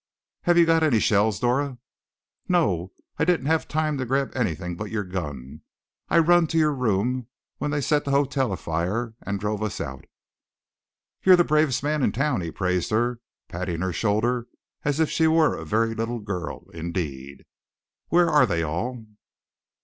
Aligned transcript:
"Have 0.45 0.57
you 0.57 0.65
got 0.65 0.81
any 0.81 0.99
shells, 0.99 1.39
Dora?" 1.39 1.77
"No, 2.47 2.91
I 3.19 3.23
didn't 3.23 3.45
have 3.45 3.67
time 3.67 3.99
to 3.99 4.05
grab 4.07 4.31
anything 4.35 4.75
but 4.75 4.89
your 4.89 5.03
gun 5.03 5.61
I 6.09 6.17
run 6.17 6.47
to 6.47 6.57
your 6.57 6.73
room 6.73 7.27
when 7.59 7.69
they 7.69 7.81
set 7.81 8.05
the 8.05 8.09
hotel 8.09 8.51
afire 8.51 9.13
and 9.21 9.39
drove 9.39 9.61
us 9.61 9.79
out." 9.79 10.05
"You're 11.21 11.35
the 11.35 11.43
bravest 11.43 11.83
man 11.83 12.01
in 12.01 12.11
town!" 12.13 12.41
he 12.41 12.49
praised 12.49 12.89
her, 12.89 13.19
patting 13.47 13.81
her 13.81 13.93
shoulder 13.93 14.47
as 14.83 14.99
if 14.99 15.07
she 15.11 15.27
were 15.27 15.55
a 15.55 15.65
very 15.65 15.93
little 15.93 16.19
girl, 16.19 16.65
indeed. 16.73 17.45
"Where 18.09 18.27
are 18.27 18.47
they 18.47 18.63
all?" 18.63 19.05